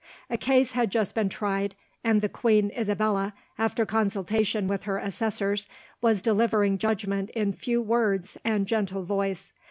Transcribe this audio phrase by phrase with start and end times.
[0.31, 5.69] A case had just been tried, and the queen Isabella, after consultation with her assessors,
[6.01, 9.51] was delivering judgment in few words and a gentle voice.